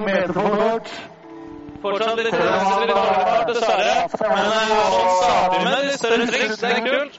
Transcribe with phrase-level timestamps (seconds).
[0.00, 0.96] meter for touch.
[1.82, 3.94] Fortsatt litt fart, dessverre.
[4.20, 6.56] Men han starter med litt større triks.
[6.62, 7.18] Det er kult.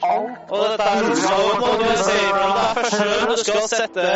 [0.49, 4.08] Og dette er så må du fra deg første gang du skal sette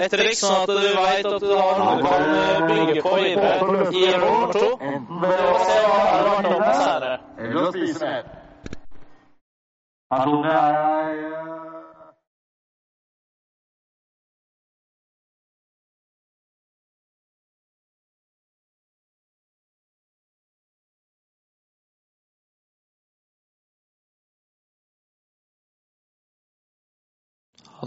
[0.00, 3.14] et triks, sånn at du vet at du har noe du kan eh, bygge på
[3.20, 3.54] videre
[3.92, 4.68] i nummer to.
[4.70, 6.60] Å se hva det har vært om
[7.40, 8.22] eller å spise mer.
[10.10, 11.39] Personlig er jeg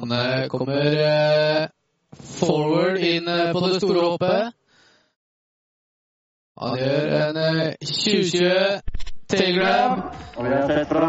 [0.03, 1.67] Han eh, kommer eh,
[2.39, 4.49] forward inn eh, på det store hoppet.
[6.59, 8.81] Han gjør en eh, 20-20
[9.31, 10.01] tailgrab.
[10.35, 11.07] Og vi har sett fra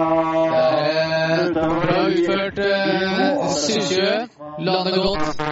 [0.61, 4.63] eh, bra utført eh, 20-20.
[4.63, 5.43] Lander godt.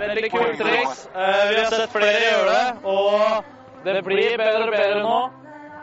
[0.00, 1.06] Veldig kult triks.
[1.12, 5.18] Eh, Vi har sett flere gjøre det, og det blir bedre og bedre nå.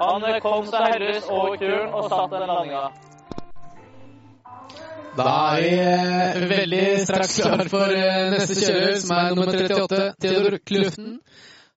[0.02, 2.88] Han eh, kom seg heldigvis over kuren og satt den landinga.
[5.18, 10.02] Da er vi eh, veldig straks klar for eh, neste kjører, som er nummer 38,
[10.22, 11.16] Theodor Kluften.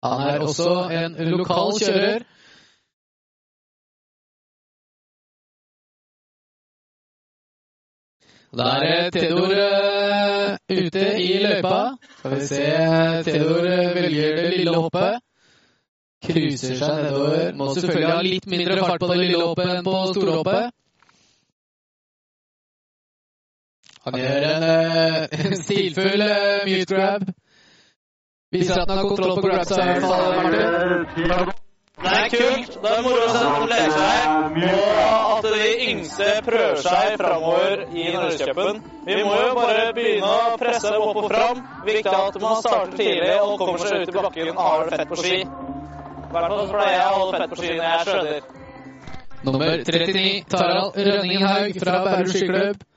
[0.02, 2.24] Han er også en lokal kjører.
[8.58, 11.78] Da er eh, Theodor eh, ute i løypa.
[12.18, 12.64] Skal vi se
[13.28, 15.22] Theodor eh, velger det lille hoppet.
[16.26, 17.54] Cruiser seg nedover.
[17.54, 20.36] Må selvfølgelig ha litt mindre fart på det lille hoppet enn på store
[24.08, 27.24] Han gjør en, eh, en stilfull uh, mute grab.
[28.52, 31.50] Viser at han har kontroll på grabsa i hvert fall.
[31.98, 32.76] Det er kult.
[32.82, 34.18] Det er moro å se dem leke seg,
[34.70, 38.80] og at de yngste prøver seg framover i Norgescupen.
[39.08, 41.64] Vi må jo bare begynne å presse dem opp og fram.
[41.90, 45.12] Viktig at man starter tidlig og kommer seg ut i bakken og har det fett
[45.12, 45.40] på ski.
[45.42, 48.54] I hvert fall pleier jeg å holde fett på ski når jeg skjønner.
[49.48, 52.88] Nummer 39, Tarald Rønningenhaug fra Bærum skiklubb.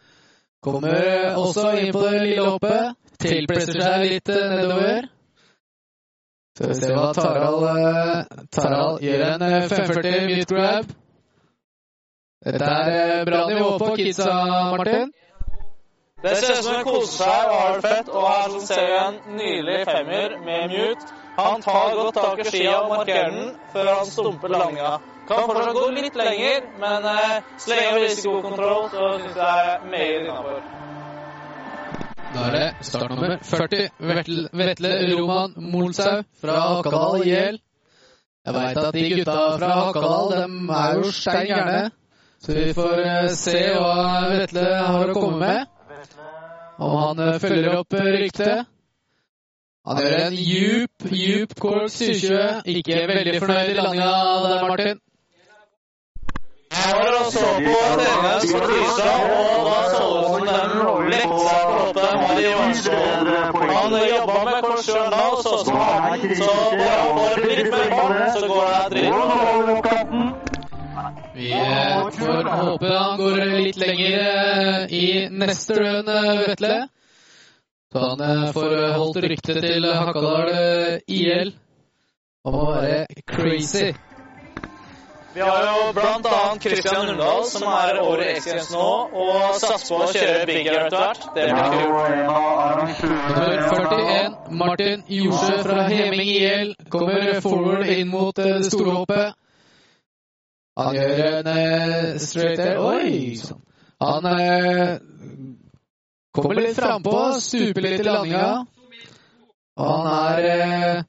[0.61, 2.97] Kommer også inn på det lille hoppet.
[3.21, 5.07] Tilpresser seg litt eh, nedover.
[6.57, 10.91] Så vi ser hva Tarald eh, Tarald gjør en eh, 540 mute grab.
[12.45, 14.35] Dette er eh, bra nivå på kidsa,
[14.75, 15.11] Martin.
[16.21, 18.83] Det ser ut som hun koser seg og har det fett, og her så ser
[18.87, 21.15] vi en nydelig femmer med mute.
[21.37, 24.91] Han tar godt tak i skia og markerer den før han stumper landinga.
[25.27, 29.49] Kan fortsatt gå litt lenger, men eh, så lenge er risikokontroll, så syns jeg det
[29.73, 30.61] er meget innafor.
[32.35, 33.89] Da er det startnummer 40,
[34.61, 37.59] Vetle, Roman Molshaug fra Hakadal IL.
[38.45, 40.45] Jeg veit at de gutta fra Hakadal de
[40.83, 41.83] er jo stein gærne,
[42.45, 43.93] så vi får eh, se hva
[44.35, 45.70] Vetle har å komme med.
[46.81, 48.65] Om han eh, følger opp eh, ryktet.
[49.85, 52.61] Han gjør en djup, djup cork 720.
[52.73, 54.09] Ikke veldig fornøyd i landinga
[54.45, 55.01] der, Martin.
[56.71, 60.53] Jeg var og så på deres på tirsdag, og da så det som de
[61.13, 62.03] lekte seg på
[62.61, 63.01] vanskelige.
[63.77, 68.47] Han jobba med sjøl da, og så som han Så bare litt mer fart, så
[68.47, 70.30] går det dritbra.
[71.41, 71.51] Vi
[72.25, 76.11] får håpe han går litt lenger i neste run,
[76.45, 76.75] Vetle.
[77.91, 81.49] Så han får holdt ryktet til Hakadal eh, IL
[82.45, 83.89] om å være crazy.
[85.33, 88.87] Vi har jo annet Christian Undal, som er over X Games nå,
[89.25, 91.27] og satser på å kjøre Big Air etter hvert.
[91.35, 91.67] Det blir
[93.01, 93.03] kult.
[93.03, 99.40] Nummer 41, Martin Jorsø fra Heming IL, kommer forward inn mot eh, det store hoppet.
[100.81, 102.79] Han gjør en uh, straight air.
[102.81, 103.61] Oi Sånn.
[104.01, 104.97] Han eh,
[106.33, 108.65] kommer litt frampå, stuper litt i landinga.
[109.77, 111.03] Og han er eh,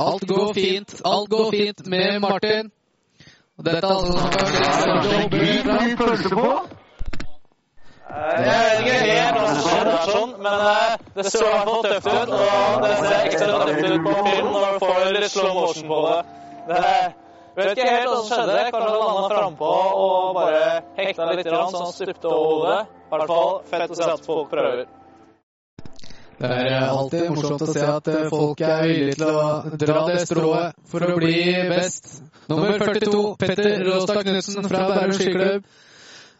[0.00, 0.94] Alt går fint.
[1.04, 2.70] Alt går fint med Martin.
[3.58, 4.94] Og dette er altså som
[5.74, 6.52] er på.
[8.10, 11.68] Jeg vet ikke helt hva som skjer der, sånn, men eh, det så i hvert
[11.68, 12.36] fall tøft ut.
[12.38, 16.04] Og det ser ekstra tøft ut på film når du får litt slow motion på
[16.06, 16.39] det.
[16.68, 16.84] Det
[17.56, 18.60] vet ikke helt hva som skjedde.
[18.70, 19.74] Kanskje han landa frampå
[20.04, 20.62] og bare
[21.00, 22.80] hekta litt, grann, så han stupte over hodet.
[23.10, 24.88] I hvert fall fett å se at folk prøver.
[26.40, 29.40] Det er eh, alltid morsomt å se at eh, folk er villige til å
[29.82, 32.08] dra det strået for å bli best.
[32.48, 35.66] Nummer 42, Petter Råstad Knutsen fra Bærum skiklubb,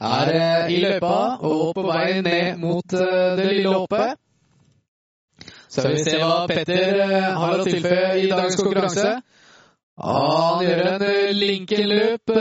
[0.09, 4.17] er eh, i løypa og på vei ned mot det lille hoppet.
[5.69, 6.97] Så vi ser hva Petter
[7.37, 9.13] har å tilføye i dagens konkurranse.
[10.01, 12.37] Han gjør en Lincoln loop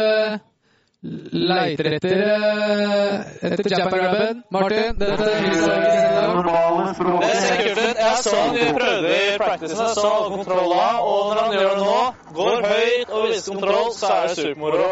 [1.00, 4.44] leiter etter, eh, etter Japan-grabben.
[4.52, 5.86] Martin, dette viser ikke seg.
[6.36, 7.22] Normale språk.
[7.22, 8.02] Det ser kult ut.
[8.04, 12.02] Jeg så han prøvde i practicene, så alle kontroller, og når han gjør det nå,
[12.40, 14.90] går høyt og viser kontroll, så er det supermoro.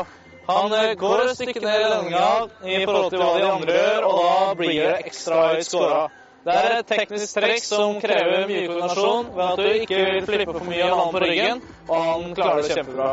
[0.47, 2.29] Han eh, går et stykke ned i lønninga
[2.63, 6.07] i forhold til hva de andre gjør, og da blir det ekstra høyt scora.
[6.47, 10.53] Det er et teknisk trekk som krever mye koordinasjon ved at du ikke vil flippe
[10.55, 11.57] for mye av han på ryggen,
[11.89, 13.07] og han klarer det kjempebra.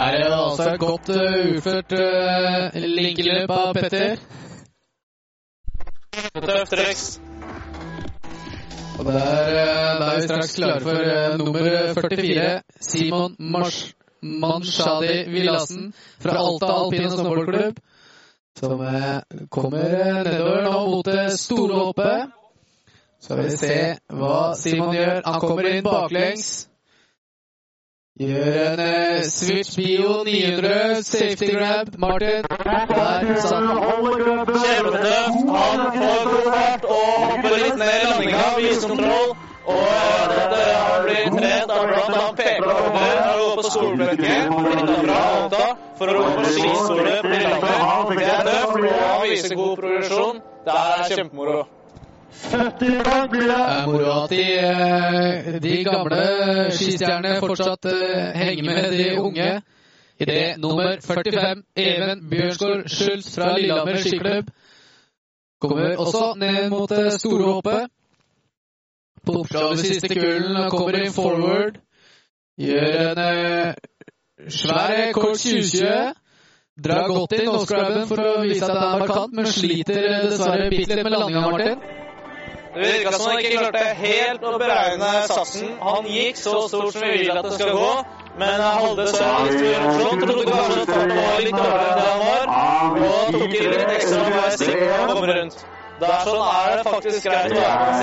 [0.00, 4.18] Er det altså et godt uh, uført uh, linkeløp av Petter?
[6.40, 7.04] Tøft triks.
[8.98, 11.70] Og der, uh, da er vi straks klare for uh, nummer
[12.00, 12.48] 44,
[12.88, 13.78] Simon Mars
[14.22, 17.78] Manshadi Villassen fra Alta alpine snowboardklubb.
[18.60, 22.26] Som uh, kommer uh, nedover nå mot det store hoppet.
[23.20, 23.76] Så vil vi se
[24.12, 25.22] hva Simon gjør.
[25.24, 26.48] Han kommer inn baklengs.
[28.20, 31.94] Gjør en uh, switch bio 900, safety grab.
[31.98, 32.44] Martin.
[32.44, 33.80] Der satt han.
[34.64, 35.40] Kjempetøft.
[35.56, 39.38] Han får fart og hopper litt ned i landinga, viskontroll.
[39.70, 44.54] Og eh, dette har blitt trent av blant annet PP Holder og går på skolebenken
[44.58, 48.16] flytta fra Alta for å gå på skiskole på Lillehammer.
[48.16, 50.40] Det er tøft, og vise viser god progresjon.
[50.64, 51.60] Det er kjempemoro.
[52.40, 53.58] 70 gang blir det.
[53.58, 56.22] Det er moro at de, eh, de gamle
[56.72, 59.50] skistjernene fortsatt eh, henger med de unge.
[60.20, 64.50] I det nummer 45, Even Bjørnsgaard Schultz fra Lillehammer skiklubb,
[65.60, 67.88] kommer også ned mot det store hoppet.
[69.26, 71.80] På oppslag ved siste kullen og kommer inn forward.
[72.60, 73.74] Gjør en eh,
[74.48, 76.12] svær kort 2020.
[76.80, 79.98] Drar godt inn Oscar-grabben for å vise at det er markant, men sliter
[80.30, 81.82] dessverre bitte litt med landinga, Martin.
[82.70, 85.72] Det virka som han ikke klarte helt å beregne satsen.
[85.82, 87.90] Han gikk så stort som vi vil at det skal gå,
[88.38, 90.22] men han så litt progresjon.
[90.22, 92.46] Trodde kanskje at farten var litt dårligere enn det han var,
[93.10, 95.64] og tok i litt ekstra for å være og på komme rundt.
[96.00, 97.96] Det er sånn er det faktisk greit å være.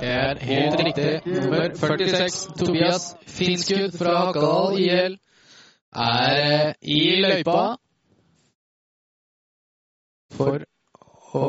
[0.00, 1.10] Det er helt riktig.
[1.30, 3.04] Nummer 46, Tobias
[3.38, 5.14] Finskud fra Hakadal IL,
[5.94, 7.62] er eh, i løypa
[10.34, 10.66] for
[11.38, 11.46] å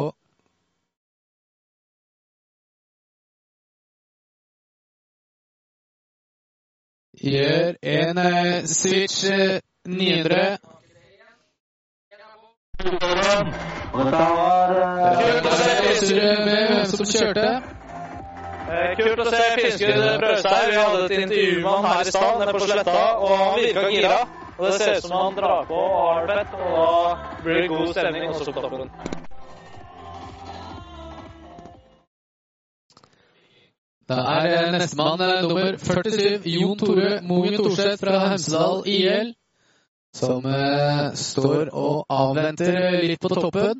[7.21, 10.80] Gjør en eh, switch eh, 900.
[12.81, 17.47] Og dette eh, Kult å se fiskere med hvem som kjørte.
[18.97, 20.69] Kult å se fiskere prøve seg.
[20.71, 23.87] Vi hadde et intervju med han her i stad, nede på Sletta, og han virka
[23.91, 24.19] gira.
[24.57, 27.61] Og det ser ut som han drar på og har det fett, og da blir
[27.61, 28.91] det god stemning også på toppen.
[34.11, 39.31] Da er nestemann eh, nummer 47, Jon Tore Moen Thorseth fra Hemsedal IL,
[40.15, 43.79] som uh, står og avventer litt på toppen.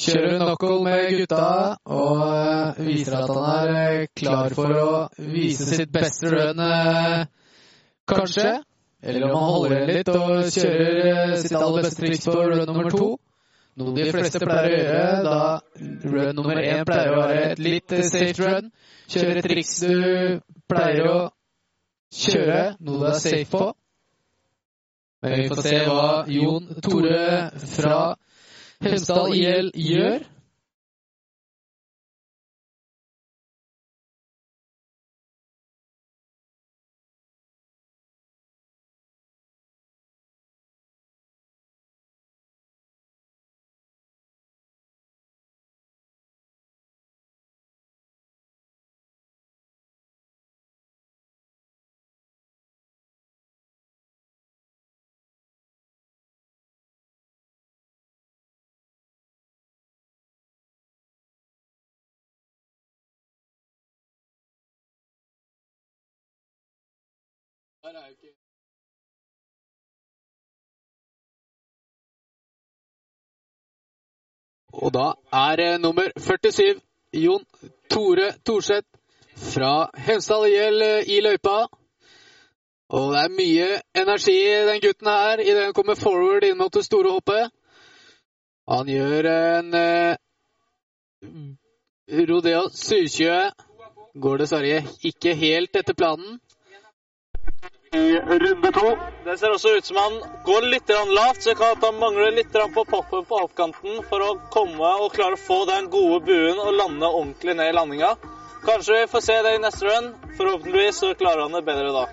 [0.00, 1.46] Kjører knuckle med gutta
[1.92, 7.24] og uh, viser at han er eh, klar for å vise sitt beste run, uh,
[8.08, 8.60] kanskje.
[9.00, 12.92] Eller om han holder igjen litt og kjører sitt aller beste triks på run nummer
[12.92, 13.10] to.
[13.80, 17.94] Noe de fleste pleier å gjøre, da run nummer én pleier å være et litt
[18.08, 18.72] safe run.
[19.10, 21.20] Kjøre triks du pleier å
[22.14, 23.70] kjøre, noe du er safe på.
[25.22, 27.24] Men vi får se hva Jon Tore
[27.74, 28.02] fra
[28.80, 30.22] Hemsedal IL gjør.
[74.72, 76.78] Og da er eh, nummer 47
[77.18, 77.44] Jon
[77.90, 78.86] Tore Thorseth
[79.54, 81.66] fra Hemsedal IL eh, i løypa.
[82.90, 83.68] Og det er mye
[84.02, 87.50] energi i den gutten her idet han kommer forward inn mot det store hoppet.
[88.70, 90.14] Han gjør en eh,
[92.30, 93.66] Rodeo 720.
[94.22, 96.38] Går dessverre ikke helt etter planen.
[97.96, 98.98] I runde to.
[99.24, 102.52] Det ser også ut som han går litt lavt, så kan at han mangler litt
[102.52, 106.76] på poppen på hoppkanten for å komme og klare å få den gode buen og
[106.78, 108.14] lande ordentlig ned i landinga.
[108.64, 110.10] kanskje vi får se det i neste run.
[110.36, 112.06] Forhåpentligvis så klarer han det bedre da.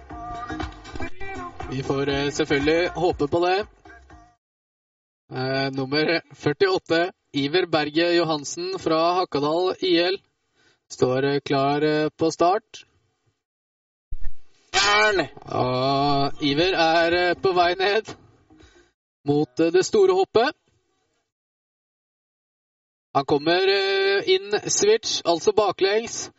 [1.70, 3.58] Vi får eh, selvfølgelig håpe på det.
[5.34, 10.22] Eh, nummer 48, Iver Berge Johansen fra Hakadal IL,
[10.90, 12.87] står eh, klar på start.
[14.88, 15.26] Jern!
[15.52, 18.14] Og Iver er eh, på vei ned
[19.28, 20.56] mot eh, det store hoppet.
[23.18, 26.30] Han kommer eh, inn switch, altså baklengs.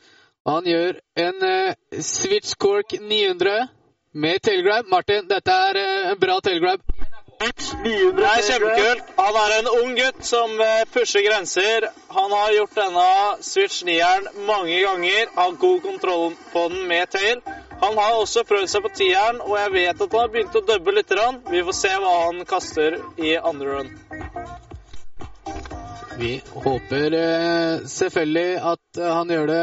[0.47, 1.43] Og han gjør en
[2.01, 3.67] switch cork 900
[4.13, 4.89] med tailgrab.
[4.89, 6.81] Martin, dette er en bra tailgrab.
[7.39, 9.13] Det er kjempekult.
[9.19, 10.57] Han er en ung gutt som
[10.95, 11.91] pusher grenser.
[12.17, 13.07] Han har gjort denne
[13.45, 15.29] switch 9-eren mange ganger.
[15.37, 17.45] Har god kontroll på den med tail.
[17.81, 20.65] Han har også prøvd seg på tieren, og jeg vet at han har begynt å
[20.67, 21.13] dubbe litt.
[21.15, 21.39] grann.
[21.51, 23.93] Vi får se hva han kaster i andre run.
[26.19, 26.33] Vi
[26.65, 29.63] håper eh, selvfølgelig at eh, han gjør det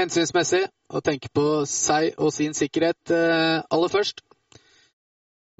[0.00, 4.24] hensynsmessig og tenker på seg og sin sikkerhet eh, aller først.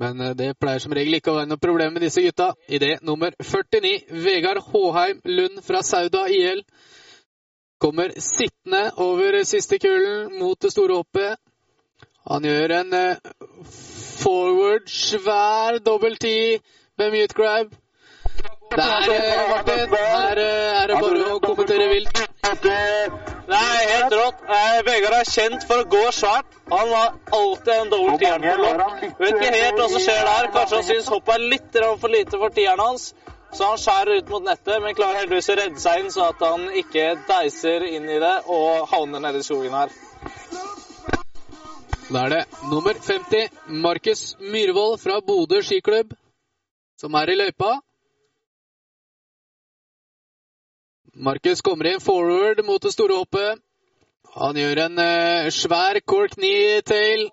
[0.00, 2.54] Men det pleier som regel ikke å være noe problem med disse gutta.
[2.66, 6.64] Idé nummer 49, Vegard Håheim Lund fra Sauda IL,
[7.78, 11.36] kommer sittende over siste kulen mot det store hoppet.
[12.30, 13.32] Han gjør en eh,
[14.22, 16.36] forward, svær dobbel ti
[16.98, 17.74] med mute grab.
[18.74, 22.22] Der, eh, Martin, her eh, er det bare å kommentere vilt.
[22.64, 22.72] Det
[23.58, 24.40] er helt rått.
[24.86, 26.48] Vegard er kjent for å gå svært.
[26.72, 29.04] Han har alltid en dobbel tier på lopp.
[29.20, 30.50] Vet ikke helt hva som skjer der.
[30.56, 33.10] Kanskje han syns hoppet er litt for lite for tieren hans.
[33.54, 36.40] Så han skjærer ut mot nettet, men klarer heldigvis å redde seg inn, så at
[36.42, 39.92] han ikke deiser inn i det og havner nede i skogen her.
[42.12, 46.12] Da er det nummer 50, Markus Myhrvold fra Bodø skiklubb,
[47.00, 47.70] som er i løypa.
[51.14, 53.62] Markus kommer inn forward mot det store hoppet.
[54.36, 57.30] Han gjør en eh, svær cork knee tail.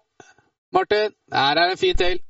[0.71, 2.21] Martin, her er en fin tail.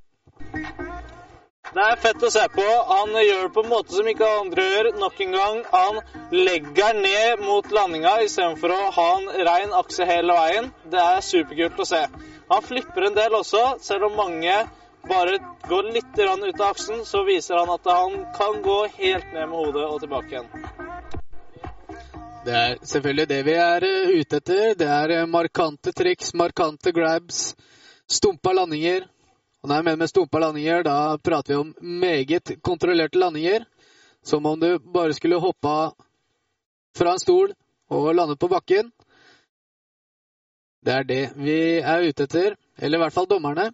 [1.71, 2.65] Det er fett å se på.
[2.89, 4.89] Han gjør det på en måte som ikke andre gjør.
[4.99, 5.61] Nok en gang.
[5.71, 6.01] Han
[6.35, 10.67] legger ned mot landinga istedenfor å ha en rein akse hele veien.
[10.91, 12.03] Det er superkult å se.
[12.51, 14.57] Han flipper en del også, selv om mange
[15.07, 15.37] bare
[15.69, 19.57] går litt ut av aksen, så viser han at han kan gå helt ned med
[19.57, 20.49] hodet og tilbake igjen.
[22.45, 24.75] Det er selvfølgelig det vi er eh, ute etter.
[24.75, 27.53] Det er eh, markante triks, markante grabs,
[28.09, 29.05] stumpa landinger.
[29.61, 33.65] Og når jeg mener med stumpa landinger, da prater vi om meget kontrollerte landinger.
[34.23, 35.91] Som om du bare skulle hoppa
[36.97, 37.53] fra en stol
[37.89, 38.91] og landet på bakken.
[40.81, 42.57] Det er det vi er ute etter.
[42.77, 43.69] Eller i hvert fall dommerne.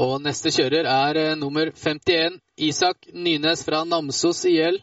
[0.00, 4.78] Og neste kjører er eh, nummer 51, Isak Nynes fra Namsos IL.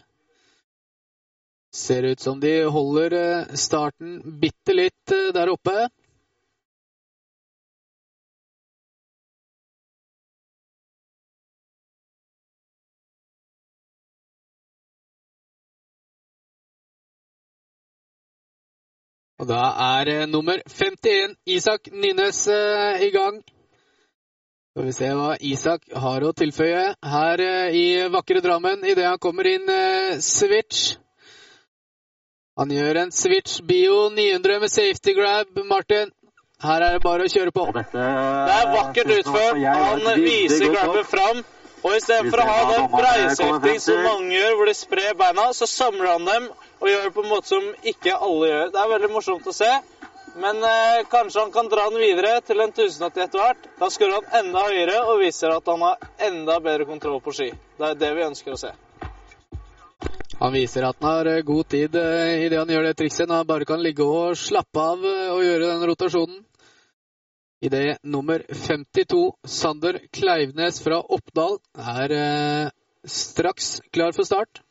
[1.74, 5.88] Ser ut som de holder eh, starten bitte litt eh, der oppe.
[19.40, 19.62] Og da
[19.96, 23.40] er eh, nummer 51, Isak Nynes, eh, i gang.
[24.74, 26.82] Skal vi se hva Isak har å tilføye
[27.14, 29.72] her eh, i vakre Drammen idet han kommer inn
[30.24, 30.98] switch.
[32.60, 36.12] Han gjør en switch bio 900 med safety grab, Martin.
[36.60, 37.70] Her er det bare å kjøre på.
[37.72, 39.62] Det er vakkert utført.
[39.64, 41.46] Han viser grabben fram.
[41.80, 46.10] Og istedenfor å ha den breisefting som mange gjør, hvor de sprer beina, så samler
[46.12, 46.50] han dem
[46.80, 48.74] og gjør det på en måte som ikke alle gjør.
[48.74, 49.72] Det er veldig morsomt å se.
[50.40, 53.66] Men eh, kanskje han kan dra den videre til en 1080 etter hvert.
[53.80, 57.50] Da scorer han enda høyere og viser at han har enda bedre kontroll på ski.
[57.80, 58.72] Det er det vi ønsker å se.
[60.40, 63.42] Han viser at han har eh, god tid eh, idet han gjør det trikset, når
[63.42, 66.40] han bare kan ligge og slappe av eh, og gjøre den rotasjonen.
[67.60, 71.58] Idé nummer 52, Sander Kleivnes fra Oppdal,
[72.00, 72.72] er eh,
[73.04, 74.62] straks klar for start.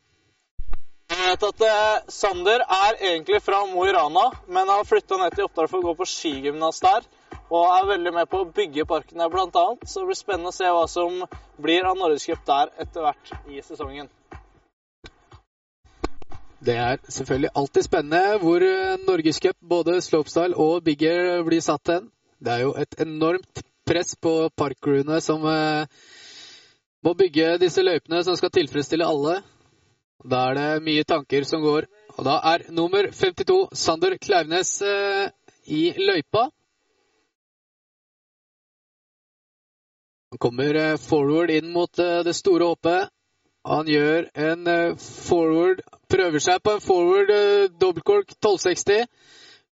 [1.09, 5.33] Jeg vet at eh, Sander er egentlig fra Mo i Rana, men har flytta ned
[5.33, 7.07] til Oppdal for å gå på skigymnas der.
[7.49, 9.87] Og er veldig med på å bygge parken der, annet.
[9.89, 11.23] Så det blir spennende å se hva som
[11.57, 14.11] blir av Norgescup der etter hvert i sesongen.
[16.61, 21.89] Det er selvfølgelig alltid spennende hvor eh, Norgescup, både slopestyle og big air, blir satt
[21.89, 22.09] hen.
[22.37, 25.87] Det er jo et enormt press på parkcrewene som eh,
[27.01, 29.39] må bygge disse løypene som skal tilfredsstille alle.
[30.23, 31.87] Da er det mye tanker som går.
[32.17, 35.29] Og da er nummer 52, Sander Klauvnes, eh,
[35.69, 36.49] i løypa.
[40.29, 43.09] Han kommer eh, forward inn mot eh, det store hoppet.
[43.65, 47.29] Han gjør en eh, forward Prøver seg på en forward
[47.77, 49.03] dobbeltkork 1260.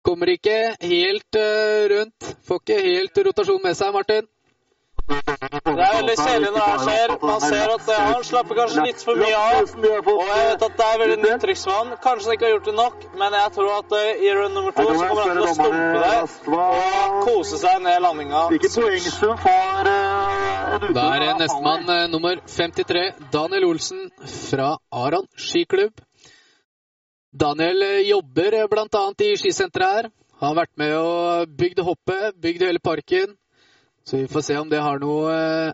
[0.06, 1.38] Kommer ikke helt
[1.90, 2.28] rundt.
[2.46, 4.28] Får ikke helt rotasjon med seg, Martin.
[5.10, 7.12] Det er veldig kjedelig når det skjer.
[7.24, 9.54] Man ser at eh, han slapper kanskje litt for mye av.
[9.80, 9.86] Og
[10.30, 11.88] jeg vet at det er veldig nytt triks for han.
[12.04, 14.72] Kanskje han ikke har gjort det nok, men jeg tror at eh, i rund nummer
[14.78, 16.20] to så kommer han til å stumpe deg
[16.60, 16.74] og
[17.26, 18.42] kose seg ned landinga.
[18.50, 18.54] En
[21.00, 24.02] Da er nestemann eh, nummer 53, Daniel Olsen
[24.50, 25.96] fra Aron skiklubb.
[27.32, 29.14] Daniel eh, jobber eh, bl.a.
[29.26, 30.10] i skisenteret her.
[30.40, 33.36] Han har vært med og bygd hoppet, bygd hele parken.
[34.10, 35.74] Så vi får se om det har noe eh,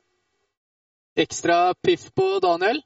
[1.24, 2.82] ekstra piff på Daniel.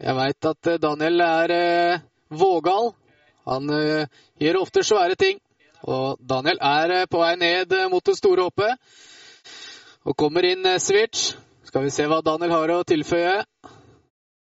[0.00, 2.94] Jeg veit at eh, Daniel er eh, vågal.
[3.44, 3.68] Han
[4.40, 5.36] gjør ofte svære ting.
[5.84, 8.80] Og Daniel er på vei ned mot det store hoppet.
[10.08, 11.34] Og kommer inn switch.
[11.68, 13.36] Skal vi se hva Daniel har å tilføye.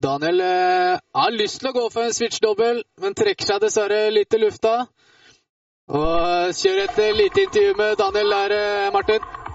[0.04, 4.42] Daniel har lyst til å gå for en switch-dobbel, men trekker seg dessverre litt i
[4.44, 4.76] lufta.
[5.88, 8.56] Og kjører et lite intervju med Daniel der,
[8.92, 9.45] Martin.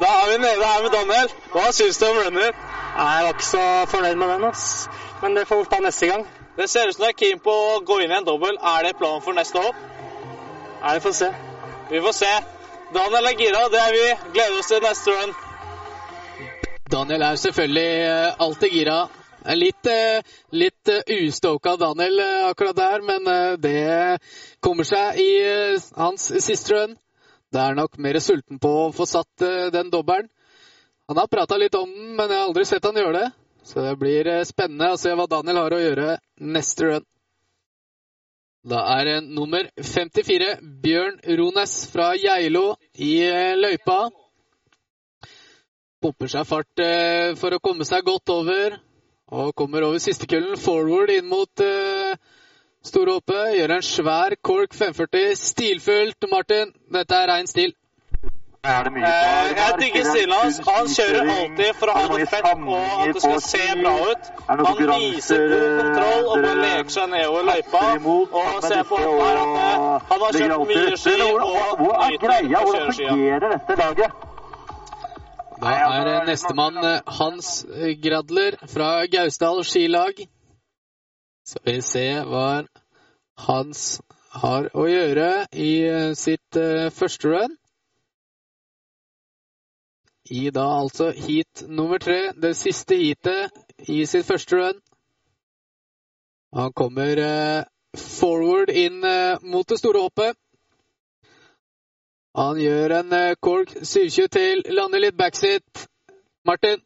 [0.00, 1.32] Da er vi nede her med Daniel.
[1.52, 2.52] Hva syns du om runner?
[2.96, 4.88] Jeg var ikke så fornøyd med den, ass.
[5.22, 6.26] Men det får vi ta neste gang.
[6.56, 8.56] Det ser ut som du er keen på å gå inn i en dobbel.
[8.56, 9.76] Er det planen for neste hopp?
[10.82, 11.28] Nei, vi får se.
[11.90, 12.32] Vi får se.
[12.94, 14.06] Daniel er gira, det er vi.
[14.34, 15.34] Gleder oss til neste run.
[16.92, 18.98] Daniel er selvfølgelig eh, alltid gira.
[19.58, 24.18] Litt, eh, litt eh, ustoka Daniel akkurat der, men det
[24.60, 25.30] kommer seg i
[26.00, 26.96] hans siste run.
[27.52, 30.30] Det er nok mer sulten på å få satt eh, den dobbelen.
[31.10, 33.26] Han har prata litt om den, men jeg har aldri sett han gjøre det.
[33.68, 37.04] Så det blir eh, spennende å se hva Daniel har å gjøre neste run.
[38.72, 44.06] Da er nummer 54, Bjørn Rones fra Geilo i eh, løypa.
[46.02, 46.82] Pumper seg fart
[47.38, 48.80] for å komme seg godt over.
[49.32, 51.62] Og kommer over siste kullen forward inn mot
[52.84, 53.20] store.
[53.56, 55.36] Gjør en svær cork 540.
[55.36, 56.74] Stilfullt, Martin.
[56.92, 57.74] Dette er rein stil.
[58.64, 60.58] Er det mye Eh, jeg digger stilen hans.
[60.66, 64.28] Han kjører alltid for å ha det fett og at det skal se bra ut.
[64.48, 67.80] Han viser god kontroll og bare leker seg nedover løypa.
[68.10, 72.68] Og ser på her at eh, han har kjørt mye ski og er nyter å
[72.68, 74.12] kjøre skia.
[75.64, 77.50] Da er eh, nestemann eh, Hans
[78.04, 80.22] Gradler fra Gausdal skilag.
[81.52, 82.62] Skal vi se hva
[83.44, 83.80] Hans
[84.40, 87.56] har å gjøre i eh, sitt eh, første run.
[90.32, 93.52] I da altså heat nummer tre, det siste heatet
[93.84, 94.80] i sitt første run.
[96.56, 97.68] Han kommer eh,
[98.00, 99.04] forward inn
[99.44, 100.38] mot det store hoppet.
[102.40, 103.12] Han gjør en
[103.44, 105.84] cork 720 til, lander litt backseat.
[106.48, 106.80] Martin,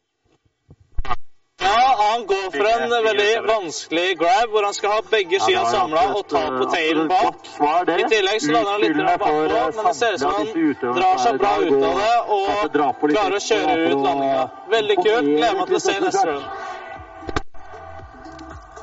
[1.67, 6.03] Ja, han går for en veldig vanskelig grab, hvor han skal ha begge skia samla
[6.13, 7.49] og ta på tailen bak.
[7.97, 9.33] I tillegg så lander han litt bakpå,
[9.75, 12.79] men det ser ut som han drar seg bra ut av det og
[13.11, 14.47] klarer å kjøre ut landinga.
[14.77, 15.29] Veldig kult.
[15.29, 16.65] Gleder meg til å se neste runde.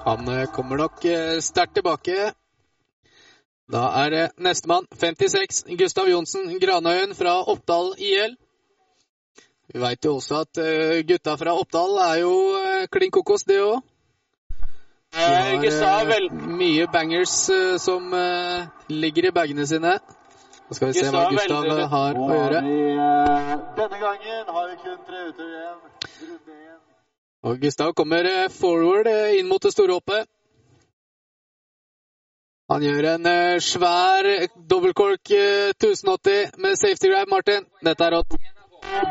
[0.04, 2.32] han eh, kommer nok eh, sterkt tilbake.
[3.72, 8.36] Da er det nestemann, 56, Gustav Johnsen Granøyen fra Oppdal IL.
[9.74, 13.56] Vi veit jo også at eh, gutta fra Oppdal er jo eh, klin kokos, det
[13.58, 13.80] òg.
[15.14, 16.28] De Eh, har vel...
[16.30, 17.34] eh, mye bangers
[17.82, 18.14] som
[18.90, 19.96] ligger i bagene sine.
[20.68, 22.62] Så skal vi se hva Gustav har å gjøre.
[23.80, 25.82] denne gangen har vi kun tre uter igjen.
[27.42, 30.30] Og Gustav kommer forward inn mot det store hoppet.
[32.70, 33.26] Han gjør en
[33.60, 37.66] svær dobbeltkork eh, 1080 med safety grab, Martin.
[37.82, 38.38] Dette er rått.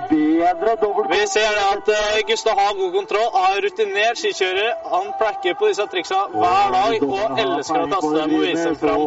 [0.10, 1.10] Bedre dobbelt.
[1.12, 4.70] Vi ser at eh, Gustav har god kontroll, har rutinert skikjører.
[4.94, 8.78] Han plekker på disse triksa hver dag og elsker å taste dem og vise dem
[8.84, 9.06] fram.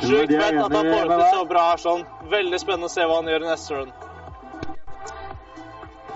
[0.00, 2.04] Sjukt fett at han får det til så bra her sånn.
[2.32, 3.94] Veldig spennende å se hva han gjør i neste run.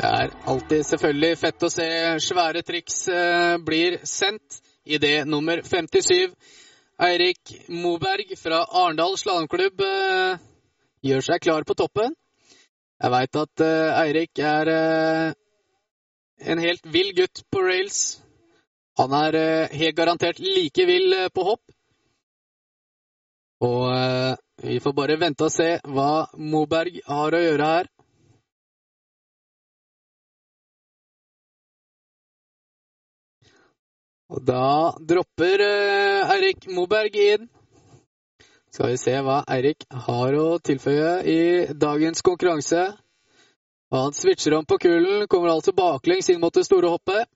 [0.00, 1.88] Det er alltid selvfølgelig fett å se
[2.24, 4.62] svære triks eh, blir sendt.
[4.90, 6.32] Idé nummer 57.
[7.00, 10.40] Eirik Moberg fra Arendal slalåmklubb eh,
[11.04, 12.16] gjør seg klar på toppen.
[13.00, 15.28] Jeg veit at uh, Eirik er uh,
[16.52, 18.00] en helt vill gutt på rails.
[19.00, 21.62] Han er uh, helt garantert like vill på hopp.
[23.64, 27.90] Og vi får bare vente og se hva Moberg har å gjøre her.
[34.32, 34.70] Og da
[35.12, 37.48] dropper Eirik Moberg inn.
[38.70, 41.40] Skal vi se hva Eirik har å tilføye i
[41.74, 42.84] dagens konkurranse.
[43.90, 47.26] Og han switcher om på kulen, kommer altså baklengs inn mot det store hoppet.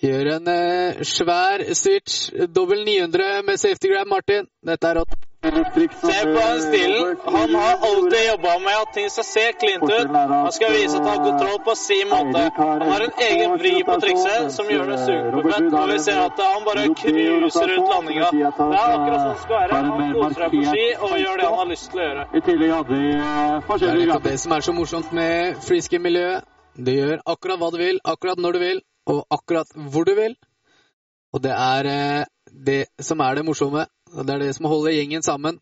[0.00, 2.30] Gjør en eh, svær switch.
[2.50, 4.48] Dobbel 900 med safety grab, Martin.
[4.64, 5.20] Dette er rått.
[5.44, 7.16] Se på den stilen.
[7.24, 10.08] Han har alltid jobba med at ting skal se cleant ut.
[10.30, 12.44] Han skal vise at han har kontroll på sin måte.
[12.56, 15.68] Han har en egen vri på trikset som gjør det superfett.
[15.80, 18.30] Og vi ser at han bare cruiser ut landinga.
[18.32, 19.72] Det er akkurat sånn det skal være.
[19.74, 22.26] Han koser seg på ski og gjør det han har lyst til å gjøre.
[22.34, 22.40] Eh,
[23.78, 26.44] Det er nettopp det som er så morsomt med freeski-miljøet.
[26.76, 30.34] Du gjør akkurat hva du vil, akkurat når du vil, og akkurat hvor du vil.
[31.34, 32.24] Og det er eh,
[32.66, 33.86] det som er det morsomme.
[34.14, 35.60] Og det er det som holder gjengen sammen.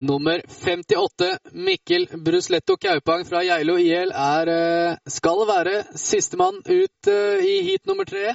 [0.00, 7.42] Nummer 58, Mikkel Brusletto Kaupang fra Geilo IL, er, eh, skal være sistemann ut eh,
[7.42, 8.34] i heat nummer tre.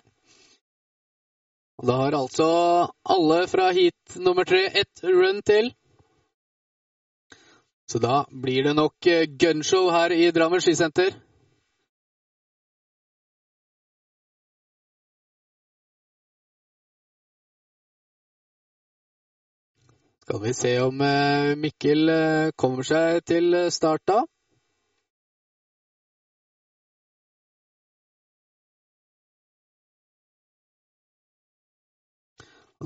[1.79, 2.49] Og da har altså
[3.15, 5.71] alle fra heat nummer tre ett run til.
[7.87, 11.15] Så da blir det nok eh, gunshow her i Drammen skisenter.
[20.23, 24.21] Skal vi se om eh, Mikkel eh, kommer seg til start da.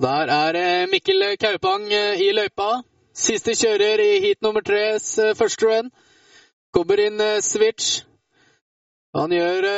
[0.08, 2.82] Der er eh, Mikkel Kaupang i løypa.
[3.14, 5.94] Siste kjører i heat nummer tres første run.
[6.74, 8.02] Kommer inn switch.
[9.14, 9.70] Han gjør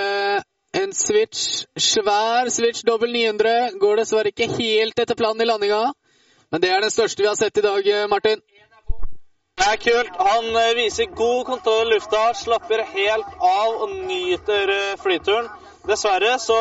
[0.80, 1.66] en switch.
[1.76, 3.80] Svær switch, dobbel 900.
[3.84, 5.90] Går dessverre ikke helt etter planen i landinga.
[6.52, 8.42] Men det er den største vi har sett i dag, eh, Martin.
[9.60, 10.16] Det er kult.
[10.18, 15.50] Han eh, viser god kontroll i lufta, slapper helt av og nyter eh, flyturen.
[15.86, 16.58] Dessverre så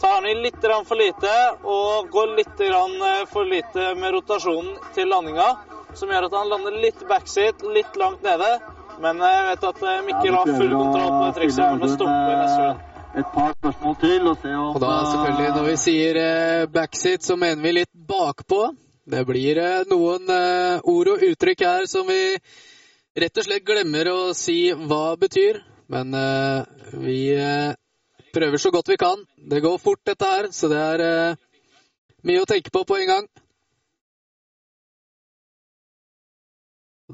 [0.00, 2.62] tar han i litt for lite og går litt
[3.30, 5.46] for lite med rotasjonen til landinga,
[5.94, 8.58] som gjør at han lander litt backseat, litt langt nede.
[9.00, 11.64] Men jeg vet at Mikkel har full kontroll på trikset.
[11.64, 12.82] Han må stoppe neste run.
[13.14, 17.22] Et par spørsmål til og se om Og da selvfølgelig, når vi sier eh, backseat,
[17.22, 18.64] så mener vi litt bakpå.
[19.04, 22.38] Det blir eh, noen eh, ord og uttrykk her som vi
[23.20, 25.60] rett og slett glemmer å si hva betyr.
[25.92, 26.64] Men eh,
[27.04, 27.18] vi
[28.32, 29.20] prøver så godt vi kan.
[29.36, 31.36] Det går fort, dette her, så det er
[32.24, 33.28] mye å tenke på på en gang.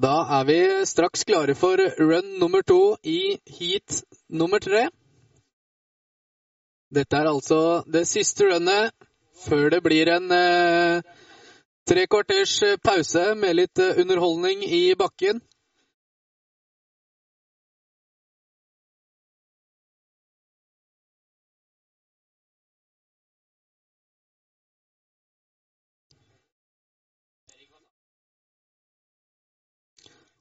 [0.00, 4.86] Da er vi straks klare for run nummer to i heat nummer tre.
[6.94, 8.94] Dette er altså det siste runnet
[9.42, 11.02] før det blir en eh,
[11.88, 15.40] tre kvarters eh, pause med litt eh, underholdning i bakken.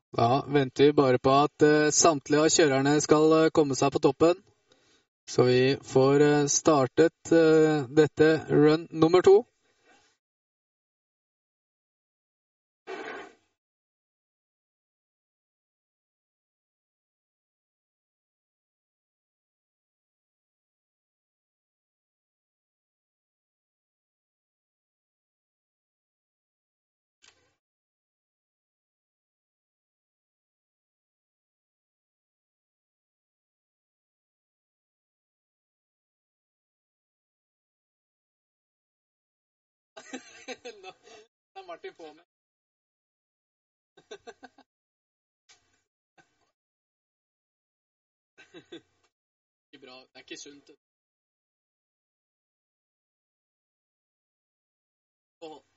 [0.09, 4.37] Da venter vi bare på at eh, samtlige av kjørerne skal komme seg på toppen.
[5.29, 7.29] Så vi får startet
[7.93, 9.43] dette run nummer to.
[41.79, 42.23] Martin på med.
[49.73, 50.01] Ikke bra.
[50.01, 50.69] Det er ikke sunt.
[55.41, 55.68] Åh.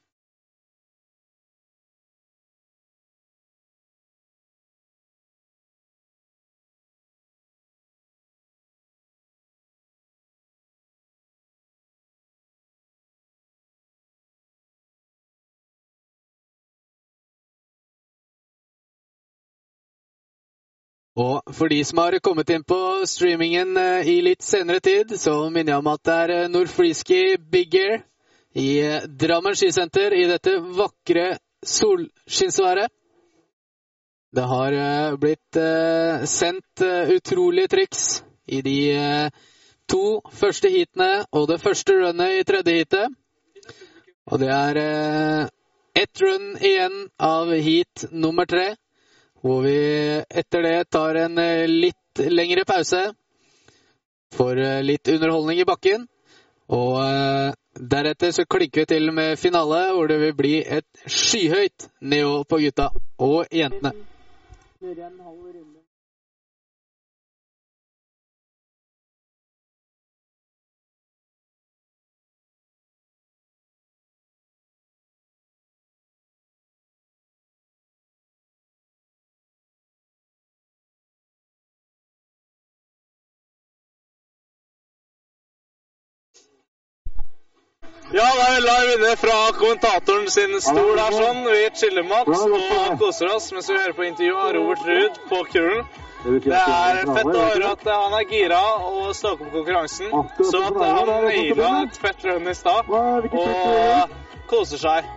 [21.13, 25.51] Og for de som har kommet inn på streamingen eh, i litt senere tid, så
[25.51, 27.99] minner jeg om at det er eh, Nordfrisky Big Air
[28.57, 31.37] i eh, Drammen skisenter i dette vakre
[31.69, 32.89] solskinnsværet.
[34.33, 34.75] Det har
[35.21, 35.57] blitt
[36.25, 36.81] sendt
[37.13, 38.77] utrolige triks i de
[39.85, 43.13] to første heatene og det første runnet i tredje heatet.
[44.33, 44.81] Og det er
[45.93, 48.71] ett run igjen av heat nummer tre.
[49.43, 49.77] Hvor vi
[50.31, 53.03] etter det tar en eh, litt lengre pause.
[54.37, 56.07] Får eh, litt underholdning i bakken.
[56.73, 61.89] Og eh, deretter så klikker vi til med finale, hvor det vil bli et skyhøyt
[62.01, 63.97] nivå på gutta og jentene.
[88.13, 91.39] Ja, da er live inne fra kommentatoren sin stol der sånn.
[91.47, 95.39] Vi chiller Mats og koser oss mens vi hører på intervju av Robert Ruud på
[95.55, 95.87] kulen.
[96.45, 100.13] Det er fett å høre at han er gira og står på konkurransen.
[100.45, 104.13] Så at han naila et fett run i stad og
[104.53, 105.09] koser seg.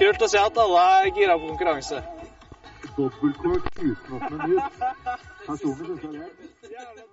[0.00, 2.02] Kult å se at alle er gira på konkurranse.
[2.98, 4.84] Dobbeltkort uten at den ut.
[5.46, 7.08] Personlig syns jeg det.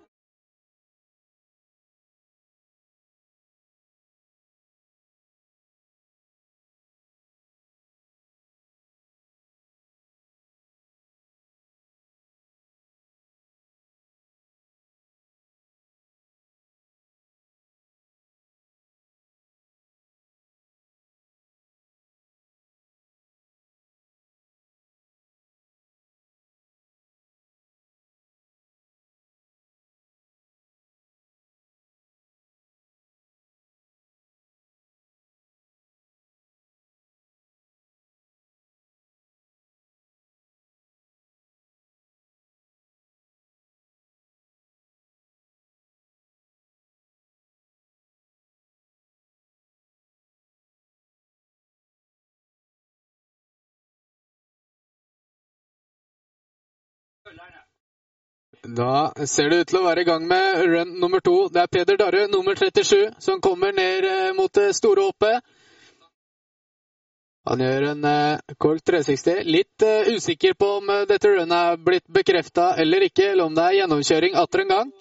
[58.63, 61.47] Da ser det ut til å være i gang med run nummer to.
[61.47, 65.45] Det er Peder Darre, nummer 37, som kommer ned eh, mot det store hoppet.
[67.47, 69.45] Han gjør en eh, 360.
[69.47, 73.63] Litt eh, usikker på om dette runnet er blitt bekrefta eller ikke, eller om det
[73.63, 74.91] er gjennomkjøring atter en gang.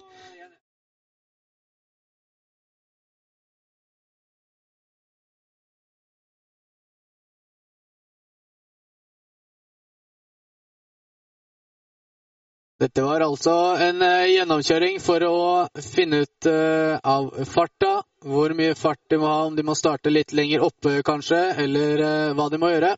[12.79, 15.39] Dette var altså en eh, gjennomkjøring for å
[15.83, 17.97] finne ut eh, av farta.
[18.23, 22.03] Hvor mye fart de må ha, om de må starte litt lenger oppe kanskje, eller
[22.05, 22.93] eh, hva de må gjøre.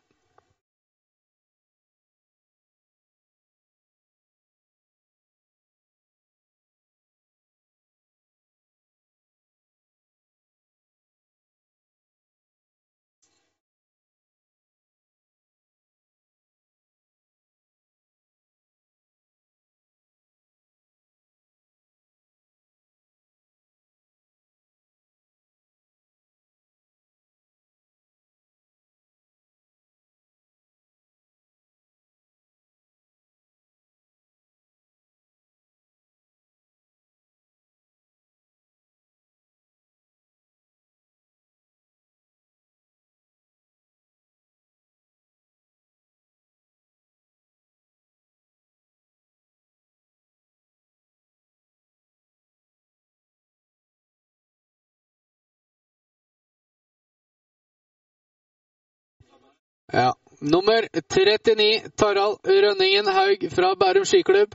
[59.92, 60.14] Ja.
[60.40, 64.54] Nummer 39, Tarald Rønningen Haug fra Bærum skiklubb,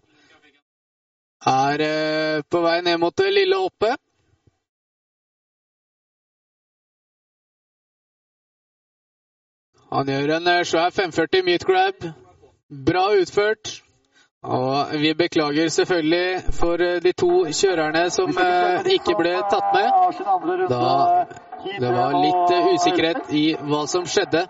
[1.46, 3.96] er eh, på vei ned mot det lille hoppet.
[9.92, 12.10] Han gjør en eh, svær 540 meat grab.
[12.68, 13.82] Bra utført.
[14.44, 18.36] Og vi beklager selvfølgelig for eh, de to kjørerne som
[18.98, 20.68] ikke ble tatt med.
[20.68, 20.84] Da
[21.80, 24.48] det var litt usikkerhet i hva som skjedde.